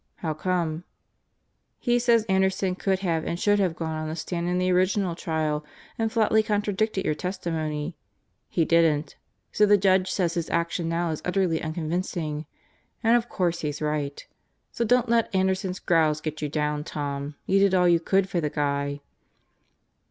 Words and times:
"How 0.15 0.33
come?" 0.33 0.83
"He 1.77 1.99
says 1.99 2.25
Anderson 2.27 2.73
could 2.73 3.01
have 3.01 3.23
and 3.23 3.39
should 3.39 3.59
have 3.59 3.75
gone 3.75 3.95
on 3.95 4.09
the 4.09 4.15
stand 4.15 4.49
in 4.49 4.57
the 4.57 4.71
original 4.71 5.13
trial 5.15 5.63
and 5.95 6.11
flatly 6.11 6.41
contradicted 6.41 7.05
your 7.05 7.13
testimony. 7.13 7.95
He 8.49 8.65
didn't. 8.65 9.15
So 9.51 9.67
the 9.67 9.77
Judge 9.77 10.09
says 10.09 10.33
his 10.33 10.49
action 10.49 10.89
now 10.89 11.11
is 11.11 11.21
utterly 11.23 11.59
unconvinc 11.59 12.17
ing. 12.17 12.47
And 13.03 13.15
of 13.15 13.29
course 13.29 13.59
he's 13.59 13.79
right. 13.79 14.25
So 14.71 14.83
don't 14.83 15.07
let 15.07 15.29
Anderson's 15.35 15.77
growls 15.77 16.19
get 16.19 16.41
you 16.41 16.49
down, 16.49 16.83
Tom. 16.83 17.35
You 17.45 17.59
did 17.59 17.75
all 17.75 17.87
you 17.87 17.99
could 17.99 18.27
for 18.27 18.41
the 18.41 18.49
guy." 18.49 19.01